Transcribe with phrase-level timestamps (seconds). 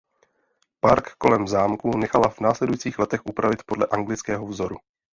[0.81, 4.77] Park kolem zámku nechala v následujících letech upravit podle anglického vzoru.